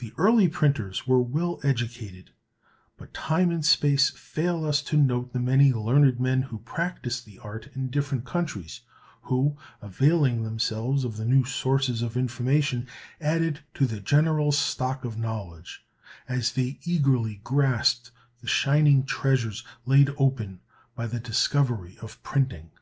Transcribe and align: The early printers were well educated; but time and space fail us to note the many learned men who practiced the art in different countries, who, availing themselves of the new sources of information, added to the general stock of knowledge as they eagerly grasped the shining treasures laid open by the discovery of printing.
The 0.00 0.12
early 0.18 0.48
printers 0.48 1.06
were 1.06 1.22
well 1.22 1.60
educated; 1.62 2.32
but 2.96 3.14
time 3.14 3.52
and 3.52 3.64
space 3.64 4.10
fail 4.10 4.64
us 4.64 4.82
to 4.82 4.96
note 4.96 5.32
the 5.32 5.38
many 5.38 5.72
learned 5.72 6.18
men 6.18 6.42
who 6.42 6.58
practiced 6.58 7.24
the 7.24 7.38
art 7.38 7.68
in 7.76 7.88
different 7.88 8.24
countries, 8.24 8.80
who, 9.22 9.56
availing 9.80 10.42
themselves 10.42 11.04
of 11.04 11.16
the 11.16 11.24
new 11.24 11.44
sources 11.44 12.02
of 12.02 12.16
information, 12.16 12.88
added 13.20 13.60
to 13.74 13.86
the 13.86 14.00
general 14.00 14.50
stock 14.50 15.04
of 15.04 15.16
knowledge 15.16 15.86
as 16.28 16.50
they 16.54 16.80
eagerly 16.82 17.40
grasped 17.44 18.10
the 18.40 18.48
shining 18.48 19.04
treasures 19.04 19.62
laid 19.84 20.10
open 20.18 20.58
by 20.96 21.06
the 21.06 21.20
discovery 21.20 21.96
of 22.02 22.20
printing. 22.24 22.72